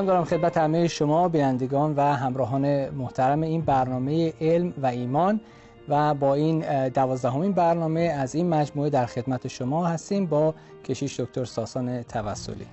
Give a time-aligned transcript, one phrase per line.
[0.00, 5.40] سلام دارم خدمت همه شما بینندگان و همراهان محترم این برنامه علم و ایمان
[5.88, 10.54] و با این دوازدهمین برنامه از این مجموعه در خدمت شما هستیم با
[10.84, 12.66] کشیش دکتر ساسان توسلی.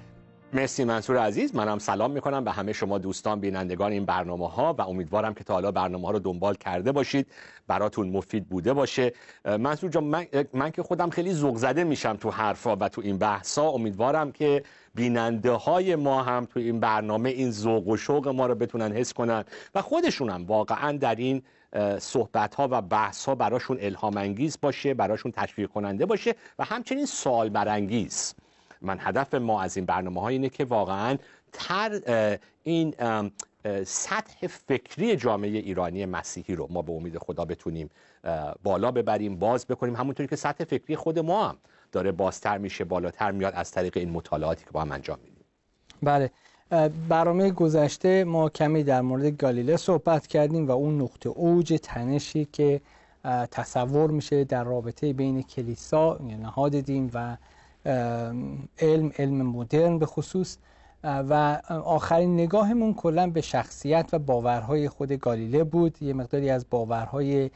[0.54, 1.56] مرسی منصور عزیز.
[1.56, 5.54] منم سلام می‌کنم به همه شما دوستان بینندگان این برنامه ها و امیدوارم که تا
[5.54, 7.28] حالا برنامه ها رو دنبال کرده باشید
[7.68, 9.14] براتون مفید بوده باشه.
[9.46, 13.18] منصور جان من, من که خودم خیلی ذوق زده میشم تو حرفا و تو این
[13.18, 13.70] بحثا.
[13.70, 14.64] امیدوارم که
[14.96, 19.14] بیننده های ما هم تو این برنامه این ذوق و شوق ما رو بتونن حس
[19.14, 19.44] کنن
[19.76, 21.42] و خودشون هم واقعا در این
[22.00, 27.06] صحبت ها و بحث ها براشون الهام انگیز باشه براشون تشویق کننده باشه و همچنین
[27.06, 28.36] سوال برانگیز
[28.82, 31.18] من هدف ما از این برنامه ها اینه که واقعا
[31.54, 32.00] تر
[32.64, 32.94] این
[33.86, 37.90] سطح فکری جامعه ایرانی مسیحی رو ما به امید خدا بتونیم
[38.64, 39.96] بالا ببریم باز بکنیم.
[39.96, 41.58] همونطوری که سطح فکری خود ما هم
[41.92, 45.46] داره بازتر میشه بالاتر میاد از طریق این مطالعاتی که با هم انجام میدیم.
[46.04, 46.32] بله.
[47.10, 52.82] برنامه گذشته ما کمی در مورد گالیله صحبت کردیم و اون نقطه اوج تنشی که
[53.52, 57.38] تصور میشه در رابطه بین کلیسا نهاد دین و
[58.80, 60.58] علم علم مدرن به خصوص
[61.04, 66.02] و آخرین نگاهمون کلا به شخصیت و باورهای خود گالیله بود.
[66.02, 67.50] یه مقداری از باورهای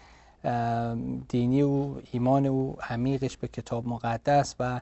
[1.29, 4.81] دینی و ایمان او عمیقش به کتاب مقدس و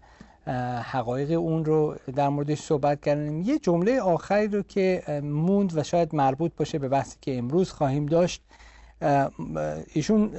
[0.81, 3.41] حقایق اون رو در موردش صحبت کردیم.
[3.41, 8.05] یه جمله آخری رو که موند و شاید مربوط باشه به بحثی که امروز خواهیم
[8.05, 8.41] داشت.
[9.93, 10.31] ایشون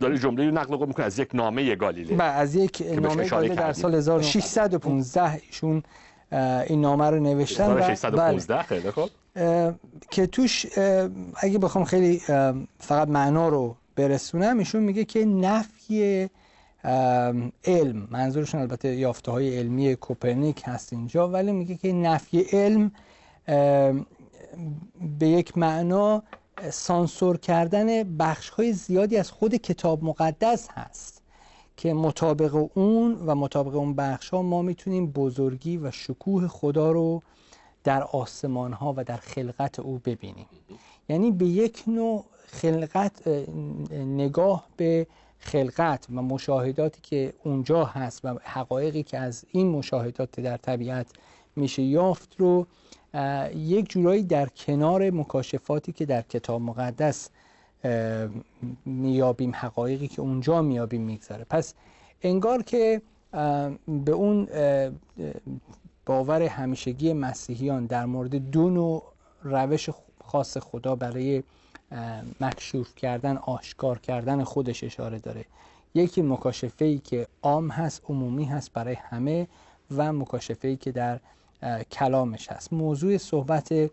[0.00, 2.16] داره جمله رو نقل می‌کنه از یک نامه گالیله.
[2.16, 5.82] بله از یک نامه گالیله در سال 1615 ایشون
[6.66, 9.10] این نامه رو نوشتن 1615 خیلی خب
[10.10, 10.66] که توش
[11.36, 12.18] اگه بخوام خیلی
[12.78, 16.28] فقط معنا رو برسونم ایشون میگه که نفی
[17.64, 22.92] علم منظورشون البته یافته های علمی کوپرنیک هست اینجا ولی میگه که نفی علم
[25.18, 26.22] به یک معنا
[26.70, 31.22] سانسور کردن بخش های زیادی از خود کتاب مقدس هست
[31.76, 37.22] که مطابق اون و مطابق اون بخش ها ما می‌تونیم بزرگی و شکوه خدا رو
[37.84, 40.46] در آسمان ها و در خلقت او ببینیم.
[41.08, 43.28] یعنی به یک نوع خلقت
[43.92, 45.06] نگاه به
[45.38, 51.06] خلقت و مشاهداتی که اونجا هست و حقایقی که از این مشاهدات در طبیعت
[51.56, 52.66] میشه یافت رو
[53.54, 57.30] یک جورایی در کنار مکاشفاتی که در کتاب مقدس
[58.84, 61.74] میابیم حقایقی که اونجا میابیم می‌گذاره پس
[62.22, 63.02] انگار که
[63.88, 64.48] به اون
[66.06, 69.02] باور همیشگی مسیحیان در مورد دو نوع
[69.42, 69.90] روش
[70.24, 71.42] خاص خدا برای
[72.40, 75.44] مکشوف کردن آشکار کردن خودش اشاره داره.
[75.94, 79.48] یکی مکاشفه ای که عام هست عمومی هست برای همه
[79.96, 81.20] و مکاشفه ای که در
[81.92, 82.72] کلامش هست.
[82.72, 83.90] موضوع صحبت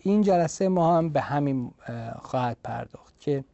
[0.00, 1.72] این جلسه ما هم به همین
[2.18, 3.44] خواهد پرداخت که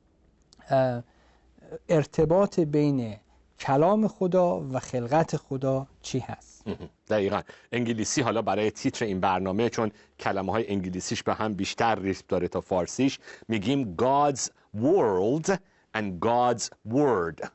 [1.89, 3.17] ارتباط بین
[3.59, 6.65] کلام خدا و خلقت خدا چی هست؟
[7.09, 7.41] دقیقا.
[7.73, 12.49] انگلیسی حالا برای تیتر این برنامه چون کلمه های انگلیسیش به هم بیشتر ریسک داره
[12.49, 13.19] تا فارسیش
[13.49, 15.51] میگیم God's world
[15.97, 17.49] and God's word.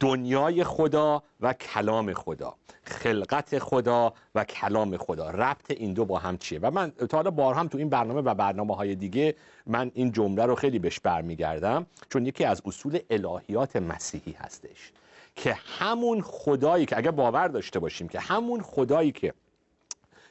[0.00, 5.30] دنیای خدا و کلام خدا خلقت خدا و کلام خدا.
[5.30, 8.20] ربط این دو با هم چیه؟ و من تا حالا بار هم تو این برنامه
[8.20, 9.34] و برنامه های دیگه
[9.66, 14.92] من این جمله رو خیلی بهش برمیگردم چون یکی از اصول الهیات مسیحی هستش
[15.36, 19.34] که همون خدایی که اگر باور داشته باشیم که همون خدایی که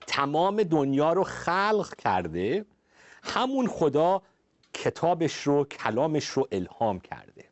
[0.07, 2.65] تمام دنیا رو خلق کرده
[3.23, 4.21] همون خدا
[4.73, 7.44] کتابش رو کلامش رو الهام کرده.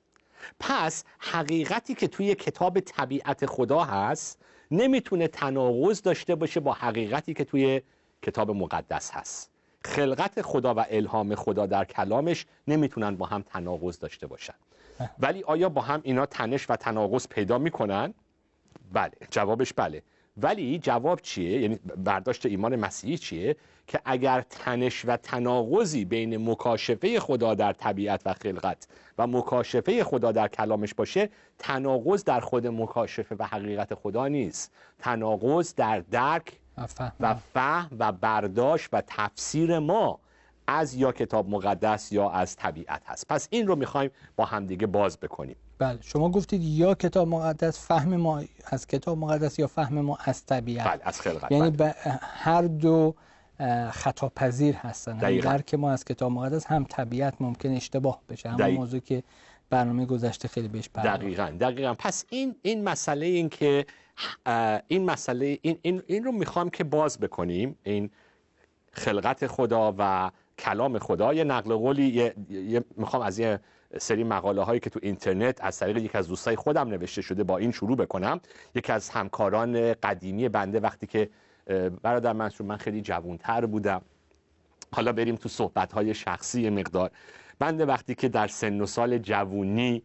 [0.60, 4.40] پس حقیقتی که توی کتاب طبیعت خدا هست
[4.72, 7.82] نمی‌تونه تناقض داشته باشه با حقیقتی که توی
[8.22, 9.52] کتاب مقدس هست.
[9.86, 14.54] خلقت خدا و الهام خدا در کلامش نمی‌تونن با هم تناقض داشته باشن.
[15.20, 18.14] ولی آیا با هم اینا تنش و تناقض پیدا می‌کنن؟
[18.94, 20.02] بله جوابش بله.
[20.38, 23.56] ولی جواب چیه؟ یعنی برداشت ایمان مسیحی چیه؟
[23.88, 28.88] که اگر تنش و تناقضی بین مکاشفه خدا در طبیعت و خلقت
[29.18, 34.72] و مکاشفه خدا در کلامش باشه تناقض در خود مکاشفه و حقیقت خدا نیست.
[35.00, 36.60] تناقض در درک
[37.20, 37.90] و فهم.
[38.00, 40.20] و برداشت و تفسیر ما
[40.68, 43.28] از یا کتاب مقدس یا از طبیعت هست.
[43.28, 45.56] پس این رو می‌خوایم با همدیگه باز بکنیم.
[45.78, 45.98] بله.
[46.02, 50.88] شما گفتید یا کتاب مقدس فهم ما از کتاب مقدس یا فهم ما از طبیعت.
[50.88, 51.52] بله از خلقت.
[51.52, 51.96] یعنی بله.
[52.22, 53.16] هر دو
[53.92, 55.20] خطا پذیر هستن.
[55.20, 58.50] هم درک ما از کتاب مقدس هم طبیعت ممکن اشتباه بشه.
[58.50, 59.24] هم موضوع که
[59.70, 61.94] برنامه گذشته خیلی بهش پرداختیم دقیقاً دقیقاً.
[62.00, 63.86] پس این این مسئله این که
[64.88, 67.78] این مسئله این, این, این رو می‌خوام که باز بکنیم.
[67.84, 68.10] این
[68.92, 72.08] خلقت خدا و کلام خدا یه نقل قولی.
[72.08, 73.60] یه, یه می‌خوام از یه
[73.98, 77.58] سری مقاله هایی که تو اینترنت از طریق یک از دوستای خودم نوشته شده با
[77.58, 78.40] این شروع بکنم.
[78.76, 81.30] یکی از همکاران قدیمی بنده وقتی که
[82.02, 84.02] برادر منصور من خیلی جوانتر بودم.
[84.94, 87.12] حالا بریم تو صحبت های شخصی مقدار.
[87.60, 90.04] بنده وقتی که در سن و سال جوونی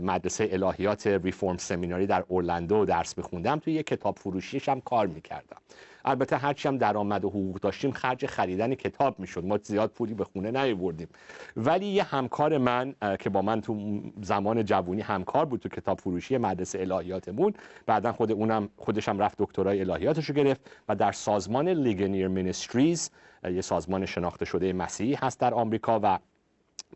[0.00, 5.56] مدرسه الهیات Reformed Seminary در اورلندو درس میخوندم توی یه کتاب فروشیش هم کار می‌کردم.
[6.06, 9.44] البته هرچی هم درآمد و حقوق داشتیم خرج خریدن کتاب می‌شد.
[9.44, 11.08] ما زیاد پولی به خونه نیوردیم
[11.56, 16.38] ولی یه همکار من که با من تو زمان جوونی همکار بود تو کتاب فروشی
[16.38, 17.54] مدرسه الهیاتمون
[17.86, 23.10] بعدا خود اونم خودش هم رفت دکترای الهیاتش رو گرفت و در سازمان Ligonier Ministries
[23.44, 26.18] یه سازمان شناخته شده مسیحی هست در آمریکا و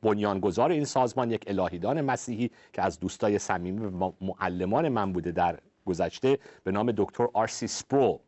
[0.02, 5.58] بنیانگذار این سازمان یک الهیدان مسیحی که از دوستای صمیمی و معلمان من بوده در
[5.86, 8.18] گذشته به نام دکتر آرسی سپرول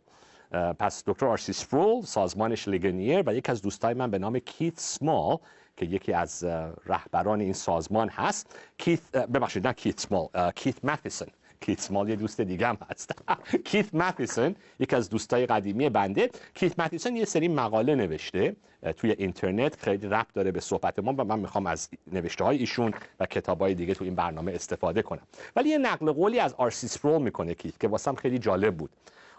[0.53, 5.39] پس دکتر آرسی سپرول سازمانش Ligonier و یک از دوستای من به نام کیت سمال
[5.77, 6.45] که یکی از
[6.87, 8.57] رهبران این سازمان هست.
[8.79, 11.29] کیت ببخشید نه کیت سمال کیت ماتیسون.
[11.61, 13.15] کیت سمال یه دوست دیگه هم هست.
[13.71, 16.31] کیت ماتیسون یک از دوستای قدیمی بنده.
[16.55, 18.57] کیت ماتیسون یه سری مقاله نوشته
[18.97, 19.81] توی اینترنت.
[19.81, 23.61] خیلی ربط داره به صحبت ما و من می‌خوام از نوشته های ایشون و کتاب
[23.61, 25.23] های دیگه تو این برنامه استفاده کنم.
[25.57, 28.91] ولی یه نقل قولی از آرسی سپرول می‌کنه کیت که واسم خیلی جالب بود.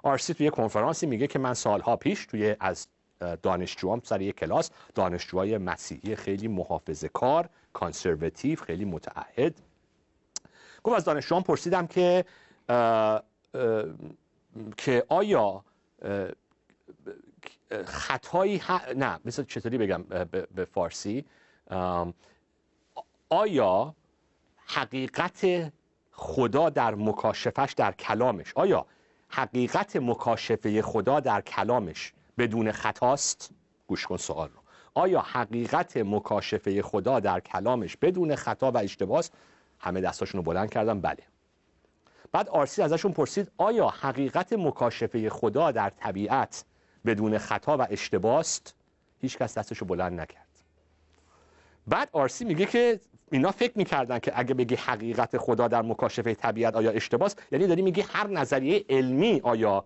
[0.04, 2.88] آرسی توی کنفرانسی میگه که من سالها پیش توی از
[3.42, 9.62] دانشجوام سر یک کلاس دانشجوهای مسیحی خیلی محافظه کار conservative خیلی متعهد
[10.84, 12.26] گفت از دانشجوام پرسیدم که
[14.78, 15.64] که آیا
[17.86, 18.62] خطایی
[18.96, 20.04] نه مثل چطوری بگم
[20.56, 21.26] به فارسی؟
[23.30, 23.96] آیا
[24.66, 25.72] حقیقت
[26.12, 28.86] خدا در مکاشفش در کلامش آیا
[29.36, 33.52] حقیقت مکاشفه خدا در کلامش بدون خطاست
[33.88, 34.60] گوش کن سوال رو.
[34.94, 39.32] آیا حقیقت مکاشفه خدا در کلامش بدون خطا و اشتباس
[39.80, 41.24] همه دستاشون رو بلند کردن بله.
[42.32, 46.66] بعد آرسی ازشون پرسید آیا حقیقت مکاشفه خدا در طبیعت
[47.06, 48.76] بدون خطا و اشتباست
[49.22, 50.48] هیچ کس دستشو بلند نکرد.
[51.88, 53.00] بعد آرسی میگه که
[53.34, 57.82] اینا فکر می‌کردن که اگه بگی حقیقت خدا در مکاشفه طبیعت آیا اشتباست یعنی داری
[57.82, 59.86] میگی هر نظریه علمی آیا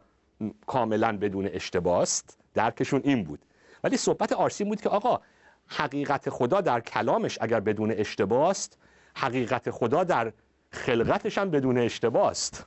[0.66, 3.40] کاملا بدون اشتباست درکشون این بود.
[3.84, 5.20] ولی صحبت آرسی بود که آقا
[5.68, 8.78] حقیقت خدا در کلامش اگر بدون اشتباست
[9.16, 10.34] حقیقت خدا در
[10.72, 12.66] خلقتش هم بدون اشتباست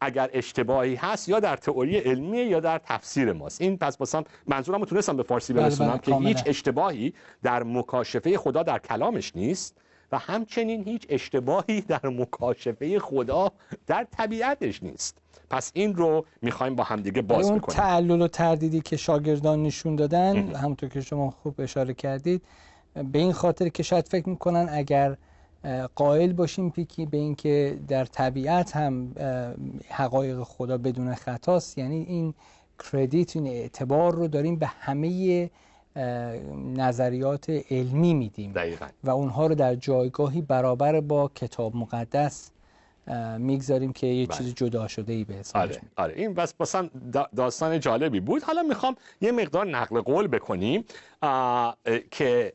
[0.00, 3.60] اگر اشتباهی هست یا در تئوری علمی یا در تفسیر ماست.
[3.60, 7.62] این پس باسم منظورم رو تونستم به فارسی بله، برسونم بله، که هیچ اشتباهی در
[7.62, 9.76] مکاشفه خدا در کلامش نیست.
[10.12, 13.52] و همچنین هیچ اشتباهی در مکاشفه خدا
[13.86, 15.18] در طبیعتش نیست.
[15.50, 17.78] پس این رو می‌خوایم با همدیگه باز اون بکنیم.
[17.78, 22.42] تعلل و تردیدی که شاگردان نشون دادن همونطور که شما خوب اشاره کردید
[23.12, 25.16] به این خاطر که شاید فکر می‌کنن اگر
[25.94, 29.14] قائل باشیم پیکی به اینکه در طبیعت هم
[29.88, 32.34] حقایق خدا بدون خطاست یعنی این
[32.92, 35.50] کردیت این اعتبار رو داریم به همه
[36.76, 38.86] نظریات علمی میدیم دقیقا.
[39.04, 42.50] و اونها رو در جایگاهی برابر با کتاب مقدس
[43.38, 44.38] می‌گذاریم که یه بله.
[44.38, 45.80] چیز جدا شده ای به آره.
[45.96, 46.54] آره این بس
[47.36, 50.84] داستان جالبی بود حالا می‌خوام یه مقدار نقل قول بکنیم
[52.10, 52.52] که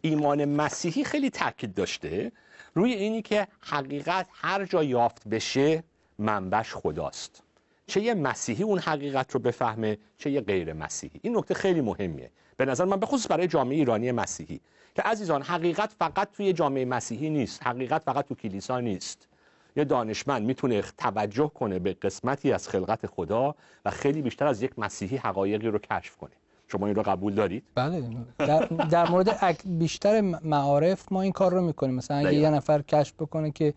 [0.00, 2.32] ایمان مسیحی خیلی تاکید داشته
[2.74, 5.82] روی اینی که حقیقت هر جا یافت بشه
[6.18, 7.42] منبش خداست
[7.86, 12.30] چه یه مسیحی اون حقیقت رو بفهمه چه یه غیر مسیحی این نکته خیلی مهمیه
[12.58, 14.60] به نظر من به خصوص برای جامعه ایرانی مسیحی
[14.94, 17.66] که عزیزان حقیقت فقط توی جامعه مسیحی نیست.
[17.66, 19.28] حقیقت فقط تو کلیسا نیست.
[19.76, 24.78] یه دانشمند می‌تونه توجه کنه به قسمتی از خلقت خدا و خیلی بیشتر از یک
[24.78, 26.30] مسیحی حقایقی رو کشف کنه.
[26.68, 28.04] شما این رو قبول دارید؟ بله.
[28.38, 31.94] در, در مورد بیشتر معارف ما این کار رو می‌کنیم.
[31.94, 33.74] مثلا اگه یه نفر کشف بکنه که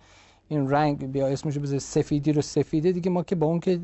[0.52, 3.80] این رنگ بیا اسمش بذار سفیدی رو سفیده دیگه ما که با اون که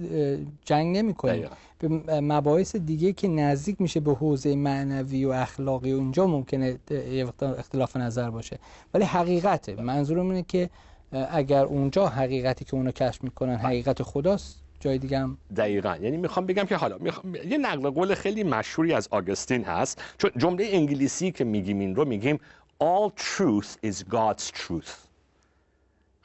[0.66, 1.88] جنگ نمی کنیم به
[2.22, 6.80] مباحث دیگه که نزدیک میشه به حوزه معنوی و اخلاقی و اونجا ممکنه
[7.12, 8.60] یه وقت اختلاف نظر باشه.
[8.94, 9.82] ولی حقیقته.
[9.82, 10.70] منظورم اینه که
[11.12, 15.98] اگر اونجا حقیقتی که اونا کشف می‌کنن حقیقت خداست جای دیگه هم دقیقا.
[16.02, 17.36] یعنی می‌خوام بگم که حالا می‌خوام...
[17.36, 20.02] یه نقل قول خیلی مشهوری از آگستین هست.
[20.18, 22.40] چون جمله انگلیسی که میگیم این رو میگیم
[22.84, 25.07] all truth is God's truth.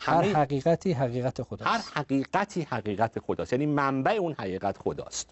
[0.05, 1.71] هر حقیقتی حقیقت خداست.
[1.71, 3.53] هر حقیقتی حقیقت خداست.
[3.53, 5.31] یعنی منبع اون حقیقت خداست.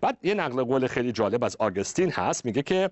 [0.00, 2.44] بعد یه نقل قول خیلی جالب از آگستین هست.
[2.44, 2.90] میگه که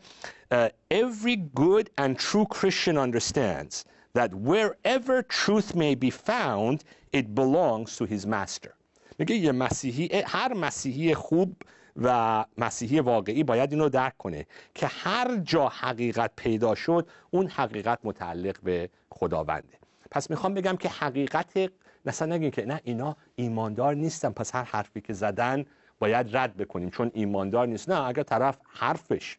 [0.95, 3.85] every good and true Christian understands
[4.19, 6.79] that wherever truth may be found
[7.17, 8.73] it belongs to his master.
[9.19, 11.57] میگه یه مسیحی هر مسیحی خوب
[11.97, 17.99] و مسیحی واقعی باید اینو درک کنه که هر جا حقیقت پیدا شد اون حقیقت
[18.05, 19.79] متعلق به خداونده.
[20.11, 21.71] پس می‌خوام بگم که حقیقت
[22.05, 24.31] مثلا نگیم که نه اینا ایماندار نیستن.
[24.31, 25.65] پس هر حرفی که زدن
[25.99, 27.89] باید رد بکنیم چون ایماندار نیست.
[27.89, 29.39] نه اگر طرف حرفش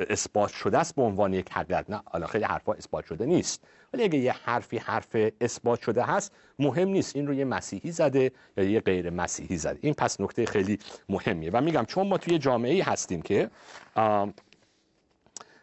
[0.00, 3.64] اثبات شده است به عنوان یک حقیقت نه حالا خیلی حرفا اثبات شده نیست.
[3.92, 7.16] ولی اگه یه حرفی حرف اثبات شده هست مهم نیست.
[7.16, 9.78] این رو یه مسیحی زده یا یه غیر مسیحی زده.
[9.82, 11.50] این پس نکته خیلی مهمیه.
[11.50, 13.50] و میگم چون ما توی جامعه ای هستیم که
[13.94, 14.34] آم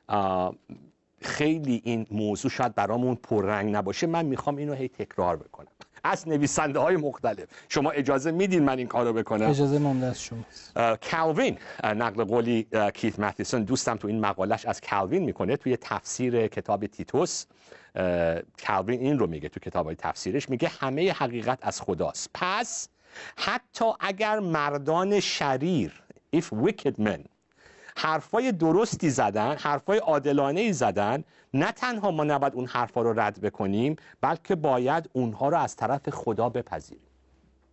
[0.07, 0.57] آم
[1.23, 4.07] خیلی این موضوع شاید برامون پررنگ نباشه.
[4.07, 5.67] من می‌خوام اینو هی تکرار بکنم.
[6.03, 7.47] از نویسنده های مختلف.
[7.69, 10.43] شما اجازه میدین من این کارو بکنم؟ اجازه ممنون از شما
[11.11, 13.63] کالوین نقل قولی کیت ماتیسون.
[13.63, 17.45] دوستم تو این مقالش از کالوین می‌کنه توی تفسیر کتاب تیتوس.
[18.67, 20.49] کالوین این رو میگه تو کتاب های تفسیرش.
[20.49, 22.29] میگه همه حقیقت از خداست.
[22.33, 22.89] پس
[23.37, 26.03] حتی اگر مردان شریر
[26.35, 27.32] if wicked men
[27.97, 31.23] حرفای درستی زدن حرفای عادلانه ای زدن.
[31.53, 36.09] نه تنها ما نباید اون حرفا رو رد بکنیم بلکه باید اونها رو از طرف
[36.09, 37.07] خدا بپذیریم.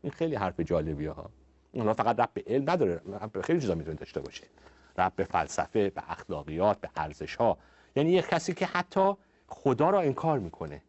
[0.03, 1.31] این خیلی حرف جالبی ها.
[1.73, 3.01] اونها فقط رب به علم نداره.
[3.23, 4.45] رب خیلی چیزا می‌تونه داشته باشه.
[4.99, 7.59] رب به فلسفه به اخلاقیات به ارزش ها
[7.97, 9.13] یعنی یک کسی که حتی
[9.49, 10.83] خدا را انکار می‌کنه.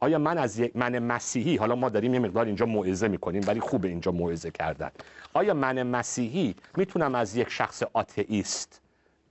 [0.00, 3.60] آیا من از یک من مسیحی؟ حالا ما داریم یه مقدار اینجا موعظه می‌کنیم ولی
[3.60, 4.90] خوبه اینجا موعظه کردن.
[5.34, 8.80] آیا من مسیحی؟ می‌تونم از یک شخص آتئیست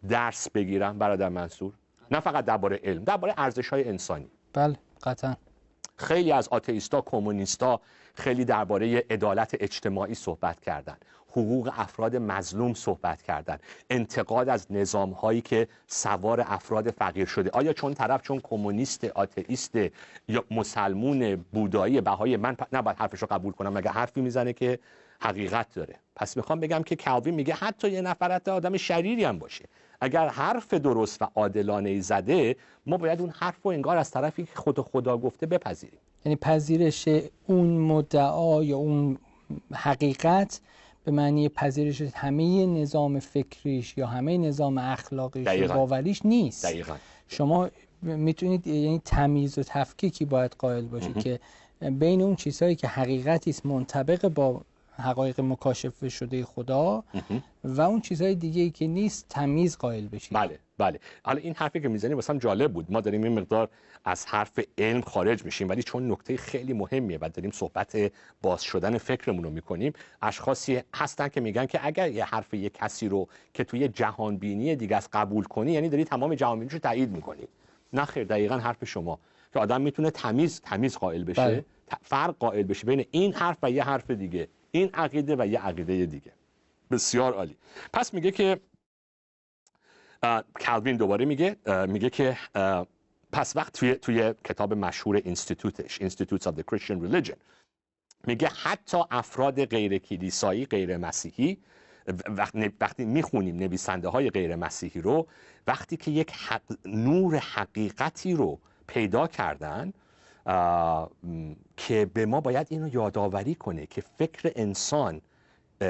[0.10, 1.74] درس بگیرم برادر منصور؟
[2.12, 4.28] نه فقط درباره علم درباره ارزش های انسانی.
[4.54, 5.36] بله قطعا.
[5.98, 7.82] خیلی از آتئیستا کمونیستا
[8.16, 13.58] خیلی درباره عدالت اجتماعی صحبت کردند حقوق افراد مظلوم صحبت کردن.
[13.90, 17.50] انتقاد از نظام هایی که سوار افراد فقیر شده.
[17.50, 19.76] آیا چون طرف چون کمونیست آتئیست
[20.28, 23.74] یا مسلمون بودایی بهای من نباید حرفش رو قبول کنم.
[23.74, 24.80] مگه حرفی می‌زنه که
[25.20, 29.66] حقیقت داره؟ پس می‌خوام بگم که کالوین میگه حتی یه نفر آدم شریری هم باشه.
[30.02, 32.56] اگر حرف درست و عادلانه زده
[32.86, 36.00] ما باید اون حرف رو انگار از طرفی که خود خدا گفته بپذیریم.
[36.26, 37.08] یعنی پذیرش
[37.48, 39.18] اون مدعا یا اون
[39.74, 40.62] حقیقت
[41.08, 46.66] به معنی پذیرش همه نظام فکریش یا همه نظام اخلاقیش و باوریش نیست.
[46.66, 46.96] دقیقا.
[47.28, 47.70] شما
[48.02, 51.40] می‌تونید یعنی تمیز و تفکیکی باید قائل باشید که
[51.82, 54.62] بین اون چیزهایی که حقیقتی است منطبق با
[54.98, 57.04] حقایق مکاشفه شده خدا
[57.64, 61.00] و اون چیزهای دیگه ای که نیست تمیز قائل بشید بله بله.
[61.24, 62.86] حالا این حرفی که می‌زنی واسم جالب بود.
[62.90, 63.70] ما داریم این مقدار
[64.06, 68.12] از حرف علم خارج میشیم ولی چون نکته خیلی مهمیه و داریم صحبت
[68.42, 73.10] باز شدن فکرمون رو می‌کنیم اشخاصی هستن که میگن که اگر یه حرف یه کسی
[73.10, 77.12] رو که توی جهان بینی دیگه از قبول کنی یعنی داری تمام جهان رو تایید
[77.12, 77.48] می‌کنی.
[77.94, 79.20] نه خیر دقیقا حرف شما.
[79.54, 81.42] که آدم می‌تونه تمیز تمیز قائل بشه.
[81.42, 81.66] بله.
[82.02, 84.48] فرق قائل بشه بین این حرف و یه حرف دیگه.
[84.78, 86.34] این عقیده و یه عقیده دیگه.
[86.92, 87.58] بسیار عالی.
[87.94, 88.60] پس میگه که
[90.54, 91.56] کالوین دوباره میگه
[91.88, 92.38] میگه که
[93.32, 97.38] پس وقت توی, توی کتاب مشهور اینستیتوتش Institutes of the Christian Religion
[98.28, 101.58] میگه حتی افراد غیر کلیسایی غیر مسیحی
[102.80, 105.28] وقتی می‌خونیم نویسنده های غیر مسیحی رو
[105.68, 106.34] وقتی که یک
[106.86, 109.94] نور حقیقتی رو پیدا کردن
[111.78, 115.22] که به ما باید اینو یادآوری کنه که فکر انسان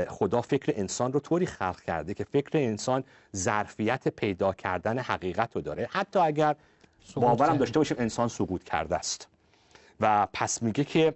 [0.07, 3.03] خدا فکر انسان رو طوری خلق کرده که فکر انسان
[3.35, 5.87] ظرفیت پیدا کردن حقیقت رو داره.
[5.91, 6.55] حتی اگر
[7.15, 9.27] باورم داشته باشیم انسان سقوط کرده است.
[9.99, 11.15] و پس میگه که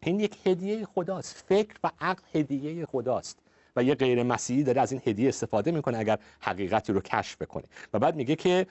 [0.00, 1.44] این یک هدیه خداست.
[1.48, 3.38] فکر و عقل هدیه خداست.
[3.76, 7.64] و یه غیر مسیحی داره از این هدیه استفاده می‌کنه اگر حقیقتی رو کشف بکنه.
[7.94, 8.66] و بعد میگه که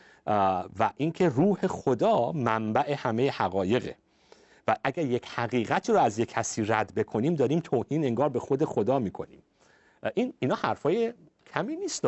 [0.80, 3.96] و اینکه روح خدا منبع همه حقایقه.
[4.68, 8.66] و اگر یک حقیقتی رو از یک کسی رد بکنیم داریم توهین انگار به خود
[8.66, 9.44] خدا می‌کنیم.
[10.14, 11.14] این اینا حرفای
[11.54, 12.06] کمی نیست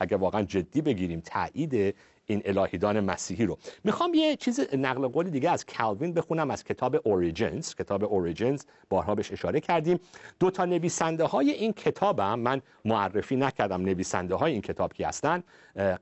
[0.00, 1.94] اگر واقعا جدی بگیریم تایید
[2.26, 3.58] این الهیدان مسیحی رو.
[3.84, 9.14] می‌خوام یه چیز نقل قول دیگه از کالوین بخونم از کتاب اوریجنز کتاب اوریجنز بارها
[9.14, 10.00] بهش اشاره کردیم.
[10.40, 15.42] دو تا نویسنده های این کتابم من معرفی نکردم نویسنده های این کتاب کی هستن.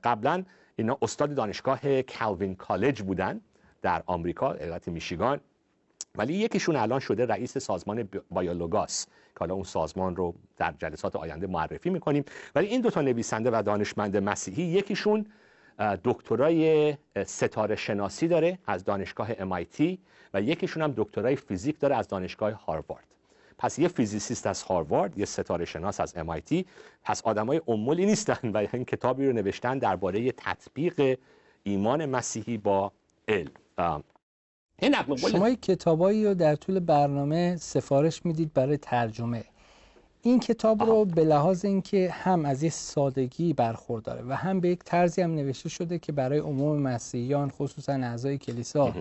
[0.03, 0.43] قبلا
[0.75, 3.41] اینا استاد دانشگاه کالوین کالج بودن
[3.81, 5.39] در آمریکا ایالت میشیگان.
[6.17, 11.47] ولی یکیشون الان شده رئیس سازمان بایولوگاس که حالا اون سازمان رو در جلسات آینده
[11.47, 12.25] معرفی می‌کنیم.
[12.55, 15.25] ولی این دو تا نویسنده و دانشمند مسیحی یکیشون
[16.03, 19.97] دکترای ستاره شناسی داره از دانشگاه MIT
[20.33, 23.07] و یکیشون هم دکترای فیزیک داره از دانشگاه هاروارد.
[23.57, 26.63] پس یه فیزیسیست از هاروارد یه ستاره شناس از MIT
[27.03, 31.19] پس آدمای امولی نیستن و این کتابی رو نوشتن درباره تطبیق
[31.63, 32.91] ایمان مسیحی با
[33.27, 34.03] علم.
[35.31, 39.43] شما کتابایی رو در طول برنامه سفارش می‌دید برای ترجمه.
[40.21, 44.79] این کتاب رو به لحاظ اینکه هم از یه سادگی برخورداره و هم به یک
[44.85, 48.93] طرزی هم نوشته شده که برای عموم مسیحیان خصوصا اعضای کلیسا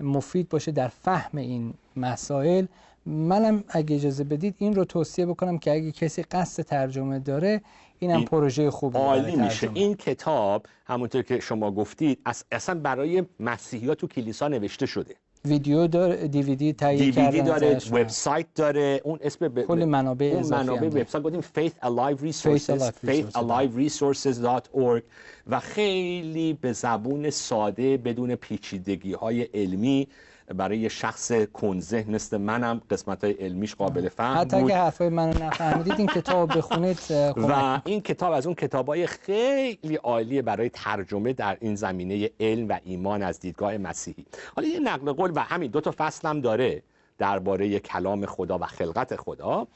[0.00, 2.66] مفید باشه در فهم این مسائل.
[3.06, 7.60] منم اگه اجازه بدید این رو توصیه بکنم که اگه کسی قصد ترجمه داره
[7.98, 9.70] این هم پروژه خوبی عالی میشه.
[9.74, 12.18] این کتاب همونطور که شما گفتید
[12.52, 15.14] اصلا برای مسیحیان تو کلیسا نوشته شده.
[15.44, 19.00] ویدیو داره دیویدی تهیه کردن داره وبسایت داره.
[19.04, 19.62] اون اسم ب...
[19.62, 22.82] کل منابع اون منابع وبسایت گفتیم Faith Alive Resources.
[23.06, 25.02] faithaliveresources.org
[25.46, 30.08] و خیلی به زبون ساده بدون پیچیدگی های علمی
[30.54, 35.94] برای شخص کنزه مثل منم قسمت های علمیش قابل فهم حتی اگه حرفای منو نفهمیدید
[35.98, 36.98] این کتاب بخونید
[37.50, 42.68] و این کتاب از اون کتاب های خیلی عالیه برای ترجمه در این زمینه علم
[42.68, 44.26] و ایمان از دیدگاه مسیحی.
[44.56, 46.82] حالا یه نقل قول و همین دو تا فصل هم داره
[47.18, 49.66] درباره کلام خدا و خلقت خدا.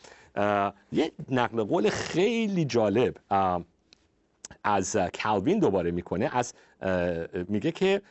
[0.92, 3.16] یه نقل قول خیلی جالب
[4.64, 6.54] از کالوین دوباره می‌کنه از
[7.48, 8.02] میگه که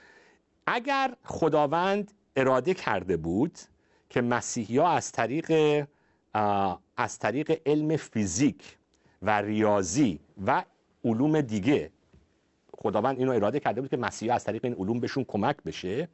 [0.68, 3.60] اگر خداوند اراده کرده بود
[4.10, 5.86] که مسیحی از طریق
[6.98, 8.78] از طریق علم فیزیک
[9.22, 10.64] و ریاضی و
[11.06, 11.92] علوم دیگه
[12.78, 16.08] خداوند اینو اراده کرده بود که مسیحی از طریق این علوم بهشون کمک بشه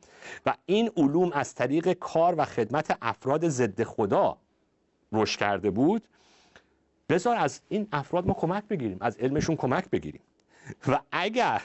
[0.45, 4.37] و این علوم از طریق کار و خدمت افراد ضد خدا
[5.11, 6.07] رشد کرده بود.
[7.09, 10.21] بذار از این افراد ما کمک بگیریم از علمشون کمک بگیریم.
[10.87, 11.61] و اگر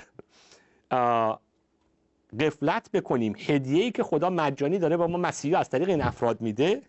[2.40, 3.34] قفلت بکنیم.
[3.38, 6.82] هدیه‌ای که خدا مجانی داره با ما مسیحی از طریق این افراد میده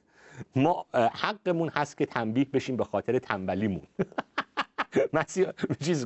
[0.55, 3.81] ما حقمون هست که تنبیه بشیم به خاطر تنبلیمون.
[5.13, 5.47] مسیح
[5.79, 6.05] چیز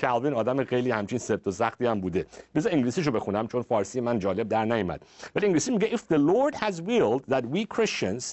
[0.00, 2.26] کالوین آدم خیلی همچین سبت و زختی هم بوده.
[2.54, 6.54] بذار انگلیسیشو بخونم چون فارسی من جالب در نیامد ولی انگلیسی میگه if the Lord
[6.54, 8.24] has willed that we Christians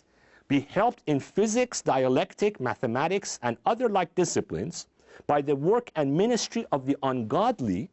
[0.49, 4.87] be helped in physics, dialectic, mathematics and other like disciplines
[5.27, 7.89] by the work and ministry of the ungodly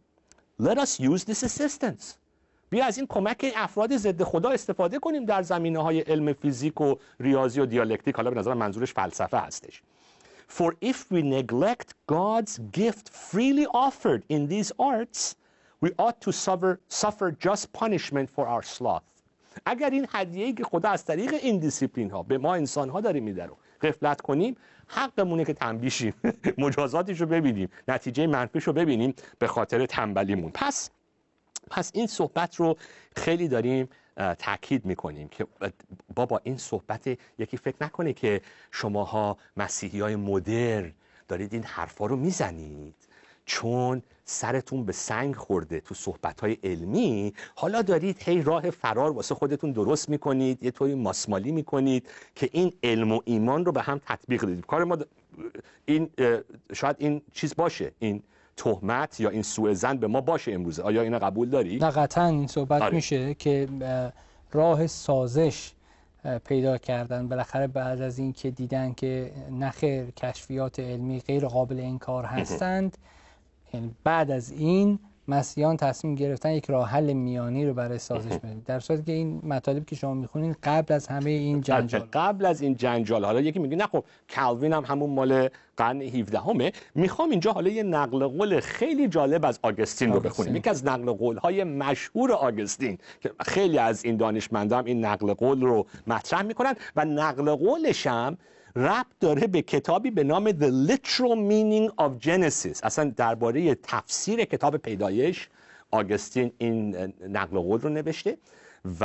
[0.59, 2.19] let us use this assistance.
[2.71, 6.95] بیا از این کمک افراد ضد خدا استفاده کنیم در زمینه های علم فیزیک و
[7.21, 8.17] ریاضی و دیالکتیک.
[8.17, 9.83] حالا به نظر منظورش فلسفه هستش.
[10.49, 15.35] For if we neglect God's gift freely offered in these arts,
[15.83, 19.03] we ought to suffer, suffer just punishment for our sloth.
[19.67, 23.21] اگر این هدیه‌ای که خدا از طریق این دیسیپلین ها به ما انسان ها داره
[23.21, 26.15] میده رو غفلت کنیم حقمونه که تنبیشیم
[26.59, 30.51] مجازاتش رو ببینیم نتیجه منفیش رو ببینیم به خاطر تنبلیمون.
[30.55, 30.91] پس
[31.71, 32.77] پس این صحبت رو
[33.17, 33.89] خیلی داریم
[34.39, 35.47] تاکید می‌کنیم که
[36.15, 40.93] بابا این صحبت یکی فکر نکنه که شماها مسیحی های مدرن
[41.29, 42.95] دارید این حرفا رو می‌زنید.
[43.49, 49.35] چون سرتون به سنگ خورده تو صحبت های علمی حالا دارید هی راه فرار واسه
[49.35, 54.01] خودتون درست می‌کنید یه طوری ماسمالی می‌کنید که این علم و ایمان رو به هم
[54.07, 54.67] تطبیق بدید.
[54.67, 54.99] کار ما
[55.85, 56.11] این
[56.75, 58.23] شاید این چیز باشه این
[58.57, 62.27] تهمت یا این سوء زن به ما باشه امروزه آیا اینو قبول داری؟ نه قطعا
[62.27, 62.95] این صحبت آره.
[62.95, 63.69] میشه که
[64.53, 65.73] راه سازش
[66.45, 72.25] پیدا کردن بالاخره بعد از این که دیدن که نخیر کشفیات علمی غیر قابل انکار
[72.25, 72.97] هستند
[73.75, 78.63] یعنی بعد از این مسیحیان تصمیم گرفتن یک راه حل میانی رو برای سازش بدن.
[78.67, 82.09] در صورتی که این مطالب که شما می‌خونین قبل از همه این جنجال.
[82.13, 83.25] قبل از این جنجال.
[83.25, 87.71] حالا یکی میگه نه خب کالوین هم همون مال قرن 17 همه می‌خوام اینجا حالا
[87.71, 90.57] یه نقل قول خیلی جالب از آگستین رو بخونیم.
[90.57, 95.61] یکی از نقل قول های مشهور آگستین که خیلی از این دانشمندان این نقل قول
[95.61, 98.37] رو مطرح می‌کنن و نقل قولش هم
[98.77, 102.81] ربط داره به کتابی به نام The Literal Meaning of Genesis.
[102.83, 105.49] اصلا درباره تفسیر کتاب پیدایش
[105.91, 106.97] آگستین این
[107.29, 108.39] نقل قول رو نوشته
[109.01, 109.05] و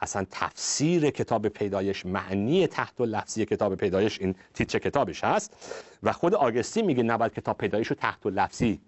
[0.00, 5.56] اصلا تفسیر کتاب پیدایش معنی تحت و لفظی کتاب پیدایش این تیتر کتابش هست
[6.02, 8.80] و خود آگستین میگه نباید کتاب پیدایش رو تحت و لفظی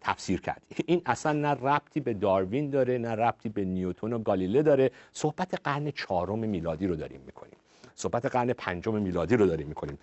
[0.00, 0.62] تفسیر کرد.
[0.86, 4.90] این اصلا نه ربطی به داروین داره نه ربطی به نیوتون و گالیله داره.
[5.12, 7.56] صحبت قرن چهارم میلادی رو داریم می‌کنیم.
[7.94, 9.98] صحبت قرن پنجم میلادی رو داریم می‌کنیم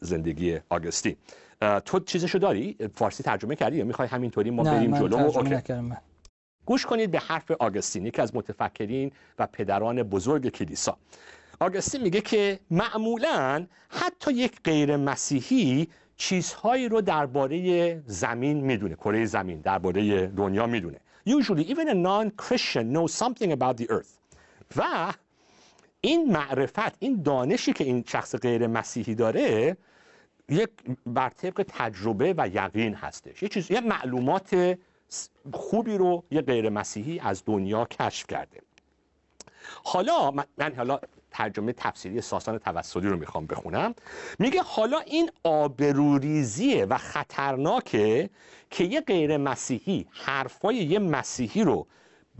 [0.00, 1.16] زندگی آگستین
[1.84, 5.82] تو چیزشو داری؟ فارسی ترجمه کردی یا می‌خوای همینطوری ما بریم جلو؟ اوکی.
[6.66, 10.96] گوش کنید به حرف آگستین یکی از متفکرین و پدران بزرگ کلیسا.
[11.60, 19.60] آگستین میگه که معمولا حتی یک غیر مسیحی چیزهایی رو درباره زمین می‌دونه کره زمین
[19.60, 21.00] درباره دنیا می‌دونه.
[21.28, 24.12] Usually even a non-Christian knows something about the earth.
[24.76, 25.12] و
[26.00, 29.76] این معرفت این دانشی که این شخص غیر مسیحی داره
[30.48, 30.70] یک
[31.06, 33.42] بر طبق تجربه و یقین هستش.
[33.42, 34.78] یه چیز یه معلومات
[35.52, 38.60] خوبی رو یه غیر مسیحی از دنیا کشف کرده.
[39.84, 43.94] حالا من حالا ترجمه تفسیری ساسان توسلی رو می‌خوام بخونم.
[44.38, 48.30] میگه حالا این آبروریزیه و خطرناکه
[48.70, 51.86] که یه غیر مسیحی حرفای یه مسیحی رو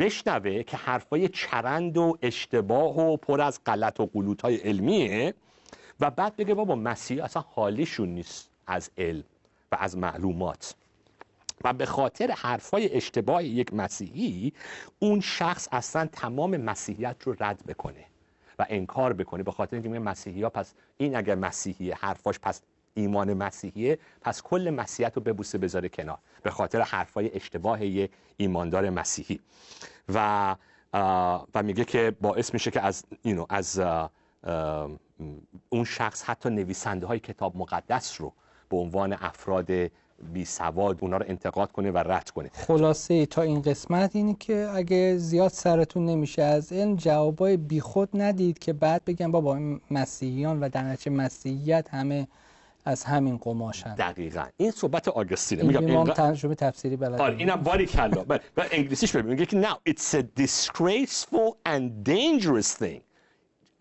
[0.01, 5.35] بشنوه که حرفای چرند و اشتباه و پر از غلط و قلوت های علمیه
[6.01, 9.25] و بعد بگه بابا مسیحی اصلا حالیشون نیست از علم
[9.73, 10.75] و از معلومات.
[11.65, 14.53] و به خاطر حرفای اشتباه یک مسیحی
[14.99, 18.05] اون شخص اصلا تمام مسیحیت رو رد بکنه
[18.59, 19.43] و انکار بکنه.
[19.43, 22.63] به خاطر اینکه میگه مسیحی ها پس این اگر مسیحیه حرفاش پس
[22.95, 26.19] ایمان مسیحیه پس کل مسیحیت رو ببوسه بذاره کنار.
[26.43, 29.41] به خاطر حرفای اشتباه یک ایماندار مسیحی.
[30.09, 30.57] و
[31.55, 33.81] و میگه که باعث میشه که از اینو از
[35.69, 38.33] اون شخص حتی نویسنده های کتاب مقدس رو
[38.69, 39.71] به عنوان افراد
[40.33, 42.51] بی سواد اونا رو انتقاد کنه و رد کنه.
[42.55, 48.59] خلاصه تا این قسمت اینی که اگه زیاد سرتون نمیشه از این جوابای بیخود ندید
[48.59, 52.29] که بعد بگن بابا مسیحیان و در مسیحیت همه
[52.85, 53.95] از همین قماشن.
[53.95, 54.45] دقیقا.
[54.57, 55.63] این صحبت آگستینه.
[55.63, 58.25] میگم امام ترجمه تفسیری بلد آره اینم باری کلا.
[58.29, 58.39] و
[58.71, 63.01] انگلیسیش ببین میگه که now it's a disgraceful and dangerous thing.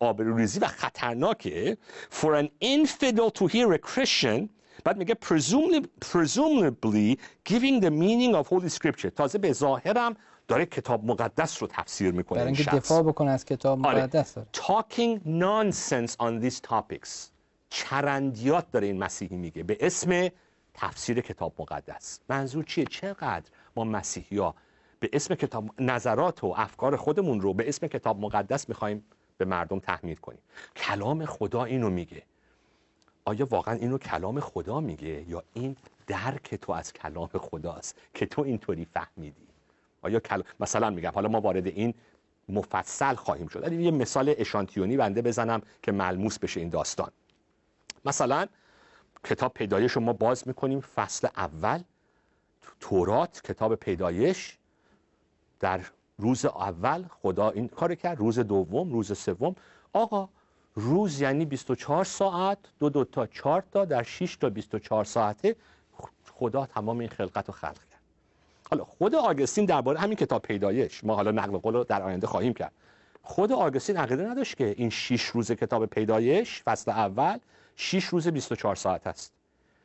[0.00, 1.76] آبروریزی و خطرناکه
[2.10, 4.48] for an infidel to hear a Christian.
[4.84, 7.16] بعد میگه presumably, presumably
[7.48, 9.10] giving the meaning of holy scripture.
[9.16, 10.16] تازه به ظاهرم
[10.48, 14.02] داره کتاب مقدس رو تفسیر می‌کنه برای اینکه دفاع بکنه از کتاب آره.
[14.02, 14.34] مقدس.
[14.34, 14.48] داره.
[14.52, 17.30] talking nonsense on these topics.
[17.70, 19.62] چرندیات داره این مسیحی میگه.
[19.62, 20.28] به اسم
[20.74, 22.20] تفسیر کتاب مقدس.
[22.28, 24.54] منظور چیه؟ چقدر ما مسیحی ها
[25.00, 29.04] به اسم کتاب نظرات و افکار خودمون رو به اسم کتاب مقدس می‌خوایم
[29.38, 30.40] به مردم تحمیل کنیم.
[30.76, 32.22] کلام خدا اینو میگه.
[33.24, 38.42] آیا واقعا اینو کلام خدا میگه یا این درک تو از کلام خداست که تو
[38.42, 39.46] اینطوری فهمیدی؟
[40.02, 40.42] آیا کل...
[40.60, 41.94] مثلا میگم حالا ما وارد این
[42.48, 43.72] مفصل خواهیم شد.
[43.72, 47.10] یه مثال اشانتیونی بنده بزنم که ملموس بشه این داستان.
[48.04, 48.46] مثلا
[49.24, 51.82] کتاب پیدایش رو ما باز می‌کنیم فصل اول.
[52.80, 54.58] تورات کتاب پیدایش.
[55.60, 55.80] در
[56.18, 59.54] روز اول خدا این کار کرد روز دوم روز سوم.
[59.92, 60.28] آقا
[60.74, 65.56] روز یعنی 24 ساعت دو دو تا چهار تا در 6 تا 24 ساعته
[66.32, 68.00] خدا تمام این خلقت رو خلق کرد.
[68.70, 72.54] حالا خود آگستین درباره همین کتاب پیدایش ما حالا نقل قول رو در آینده خواهیم
[72.54, 72.72] کرد.
[73.22, 77.38] خود آگستین عقیده نداشت که این 6 روز کتاب پیدایش فصل اول
[77.80, 79.32] 6 روز 24 ساعت است.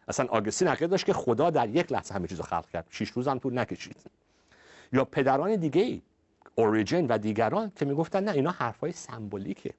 [0.08, 2.88] اصلا آگستین عقیده داشت که خدا در یک لحظه همه چیز رو خلق کرد.
[2.89, 3.97] 6 روز هم طول نکشید.
[4.93, 6.01] یا پدران دیگه ای
[6.55, 9.73] اوریجن و دیگران که می‌گفتن نه اینا حرفای سمبولیکه.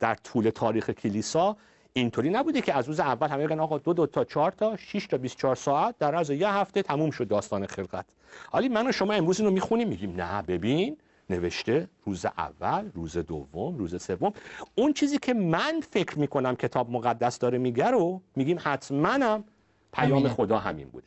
[0.00, 1.56] در طول تاریخ کلیسا
[1.92, 5.06] اینطوری نبوده که از روز اول همه بگن آقا دو دو تا چهار تا 6
[5.06, 8.06] تا 24 ساعت در از یه هفته تموم شد داستان خلقت.
[8.50, 10.96] حالی من و شما امروز اینو می‌خونیم میگیم نه ببین
[11.32, 14.32] نوشته روز اول روز دوم روز سوم.
[14.74, 19.44] اون چیزی که من فکر می‌کنم کتاب مقدس داره میگه رو میگیم حتماًم
[19.92, 21.06] پیام خدا همین بوده.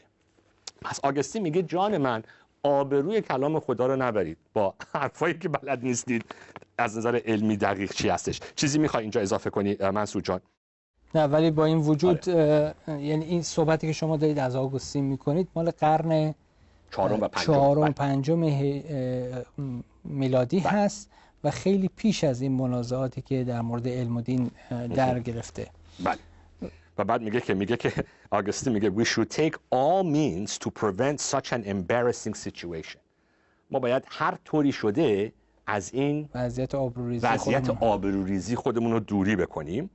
[0.81, 2.23] پس آگستی میگه جان من
[2.63, 4.37] آبروی کلام خدا رو نبرید.
[4.53, 6.25] با حرفایی که بلد نیستید
[6.77, 10.41] از نظر علمی دقیق چی هستش؟ چیزی می‌خوای اینجا اضافه کنی منصور جان؟
[11.15, 12.73] نه ولی با این وجود آره.
[12.87, 16.33] یعنی این صحبتی که شما دارید از آگوستین می‌کنید مال قرن
[16.91, 17.91] چهارم و پنجم, چهارم بله.
[17.91, 18.43] پنجم
[20.05, 20.69] میلادی بله.
[20.69, 21.09] هست
[21.43, 24.51] و خیلی پیش از این منازعاتی که در مورد علم و دین
[24.95, 25.67] در گرفته.
[26.03, 26.17] بله.
[26.97, 27.93] و بعد میگه که میگه که
[28.31, 32.99] آگوستین میگه we should take all means to prevent such an embarrassing situation.
[33.71, 35.31] ما باید هر طوری شده
[35.67, 39.89] از این وضعیت آبروریزی وضعیت آبروریزی خودمون رو دوری بکنیم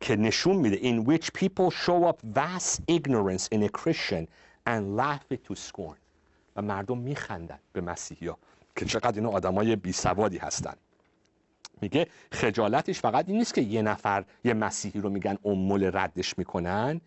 [0.00, 4.26] که نشون میده in which people show up vast ignorance in a Christian
[4.66, 5.96] and laugh it to scorn.
[6.56, 8.38] و مردم میخندن به مسیحی ها
[8.76, 10.74] که چقدر اینا آدمای بی سوادی هستن.
[11.80, 17.00] میگه خجالتش فقط این نیست که یه نفر یه مسیحی رو میگن امول ردش می‌کنن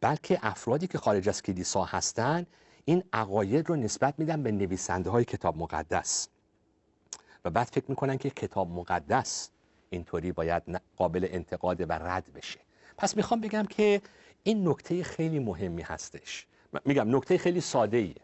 [0.00, 2.46] بلکه افرادی که خارج از کلیسا هستن
[2.84, 6.28] این عقاید رو نسبت میدن به نویسنده های کتاب مقدس.
[7.44, 9.50] و بعد فکر می‌کنن که کتاب مقدس
[9.90, 10.62] اینطوری باید
[10.96, 12.60] قابل انتقاد و رد بشه.
[12.96, 14.02] پس می‌خوام بگم که
[14.42, 16.46] این نکته خیلی مهمی هستش.
[16.84, 18.14] میگم نکته خیلی ساده ایه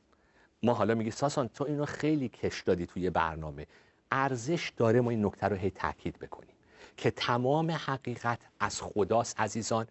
[0.66, 3.66] ما حالا میگی ساسان تو اینو خیلی کش دادی توی برنامه.
[4.12, 6.54] ارزش داره ما این نکته رو هی تاکید بکنیم.
[6.96, 9.86] که تمام حقیقت از خداست عزیزان.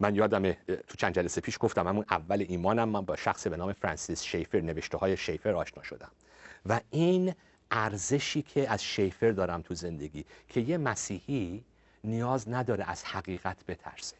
[0.00, 3.72] من یادم تو چند جلسه پیش گفتم همون اول ایمانم من با شخص به نام
[3.72, 6.10] فرانسیس شیفر نوشته های شیفر آشنا شدم.
[6.66, 7.34] و این
[7.70, 11.64] ارزشی که از شیفر دارم تو زندگی که یه مسیحی
[12.04, 14.16] نیاز نداره از حقیقت بترسه.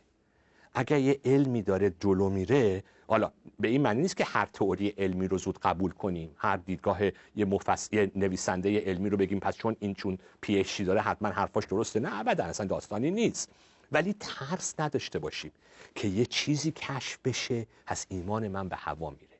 [0.75, 5.29] اگر یه علمی داره جلو میره حالا به این معنی نیست که هر تئوری علمی
[5.29, 6.99] رو زود قبول کنیم هر دیدگاه
[7.37, 7.88] یه, مفس...
[7.93, 12.21] یه نویسنده علمی رو بگیم پس چون این چون پی داره حتما حرفاش درسته نه
[12.21, 13.51] ابدا اصلا داستانی نیست.
[13.93, 15.53] ولی ترس نداشته باشیم
[15.95, 19.38] که یه چیزی کشف بشه از ایمان من به هوا میره.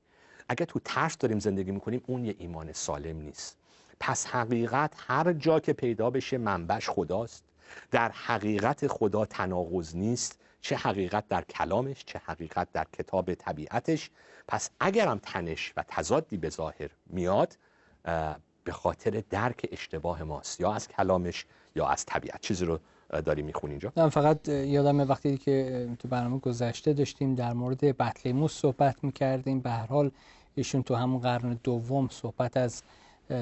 [0.49, 3.57] اگر تو ترس داریم زندگی می‌کنیم اون یه ایمان سالم نیست.
[4.01, 7.45] پس حقیقت هر جا که پیدا بشه منبش خداست.
[7.91, 10.41] در حقیقت خدا تناقض نیست.
[10.65, 14.11] چه حقیقت در کلامش چه حقیقت در کتاب طبیعتش.
[14.49, 17.57] پس اگرم تنش و تضادی به ظاهر میاد
[18.65, 21.47] به خاطر درک اشتباه ماست یا از کلامش
[21.77, 22.41] یا از طبیعت.
[22.41, 22.79] چیزی رو
[23.25, 28.53] داری می‌خونی اینجا؟ من فقط یادم وقتی که تو برنامه گذشته داشتیم در مورد بطلیموس
[28.53, 30.11] صحبت می‌کردیم به هر حال
[30.55, 32.83] ایشون تو همون قرن دوم صحبت از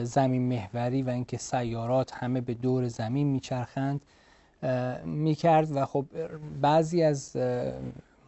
[0.03, 4.01] زمین محوری و اینکه سیارات همه به دور زمین میچرخند.
[5.05, 6.05] می‌کرد و خب
[6.61, 7.37] بعضی از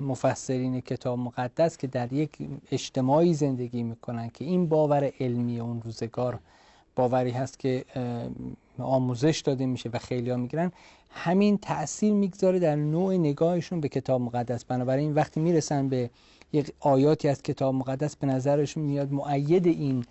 [0.00, 2.30] مفسرین کتاب مقدس که در یک
[2.70, 6.38] اجتماعی زندگی می‌کنن که این باور علمی اون روزگار
[6.96, 7.84] باوری هست که
[8.78, 10.72] آموزش داده میشه و خیلی ها می‌گیرن
[11.10, 14.64] همین تاثیر می‌گذاره در نوع نگاهشون به کتاب مقدس.
[14.64, 16.10] بنابراین وقتی می‌رسن به
[16.52, 20.04] یک آیاتی از کتاب مقدس به نظرشون میاد معید این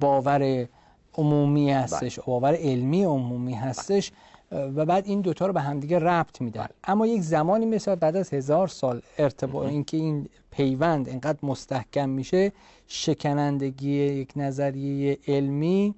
[0.00, 0.68] باور
[1.14, 2.26] عمومی هستش بله.
[2.26, 4.12] باور علمی عمومی هستش.
[4.52, 6.66] و بعد این دوتا رو به همدیگه ربط میدن.
[6.84, 12.52] اما یک زمانی مثل بعد از هزار سال ارتباط اینکه این پیوند اینقدر مستحکم میشه
[12.86, 15.94] شکنندگی یک نظریه علمی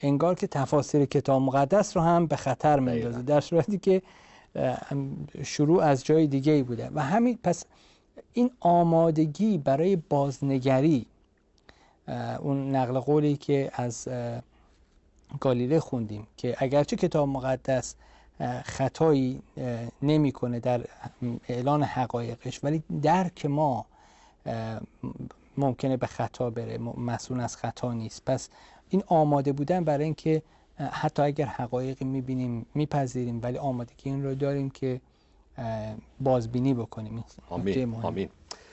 [0.00, 3.22] انگار که تفاسیر کتاب مقدس رو هم به خطر میندازه.
[3.22, 4.02] در صورتی که
[5.42, 6.90] شروع از جای دیگه ای بوده.
[6.94, 7.64] و همین پس
[8.32, 11.06] این آمادگی برای بازنگری
[12.40, 14.08] اون نقل قولی که از
[15.40, 17.94] گالیله خوندیم که اگرچه کتاب مقدس
[18.64, 19.42] خطایی
[20.02, 20.84] نمی‌کنه در
[21.48, 23.86] اعلان حقایقش ولی درک ما
[25.56, 28.24] ممکنه به خطا بره مسئول از خطا نیست.
[28.24, 28.48] پس
[28.88, 30.42] این آماده بودن برای اینکه
[30.78, 35.00] حتی اگر حقایقی می‌بینیم میپذیریم ولی آمادگی این رو داریم که
[36.20, 37.24] بازبینی بکنیم.
[37.50, 37.94] آمین.
[37.94, 38.28] آمین.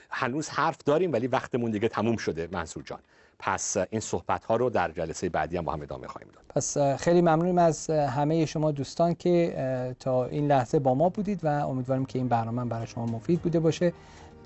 [0.10, 3.00] هنوز حرف داریم ولی وقتمون دیگه تموم شده منصور جان.
[3.40, 6.44] پس این صحبت ها رو در جلسه بعدی هم با هم ادامه خواهیم داد.
[6.50, 11.48] پس خیلی ممنونیم از همه شما دوستان که تا این لحظه با ما بودید و
[11.48, 13.94] امیدواریم که این برنامه برای شما مفید بوده باشه.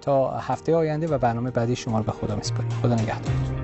[0.01, 2.69] تا هفته آینده و برنامه بعدی شما رو به خدا میسپاریم.
[2.69, 3.58] خدا نگهدار